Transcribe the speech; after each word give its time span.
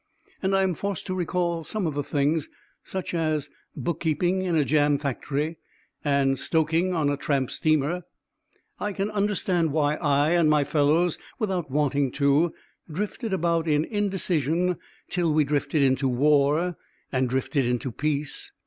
And 0.41 0.55
I 0.55 0.63
am 0.63 0.73
forced 0.73 1.05
to 1.05 1.13
recall 1.13 1.63
some 1.63 1.85
of 1.85 1.93
the 1.93 2.01
things 2.03 2.49
such 2.83 3.13
as 3.13 3.51
bookkeeping 3.75 4.41
in 4.41 4.55
a 4.55 4.65
jam 4.65 4.97
factory 4.97 5.59
and 6.03 6.39
stoking 6.39 6.91
on 6.91 7.07
a 7.07 7.15
tramp 7.15 7.51
steamer 7.51 8.01
I 8.79 8.93
can 8.93 9.11
understand 9.11 9.71
why 9.71 9.97
I 9.97 10.31
and 10.31 10.49
my 10.49 10.63
fellows, 10.63 11.19
without 11.37 11.69
wanting 11.69 12.11
to, 12.13 12.51
drifted 12.91 13.31
about 13.31 13.67
in 13.67 13.85
indecision 13.85 14.77
till 15.07 15.31
we 15.35 15.43
drifted 15.43 15.83
into 15.83 16.07
war 16.07 16.77
and 17.11 17.29
drifted 17.29 17.65
into 17.67 17.91
peace. 17.91 18.51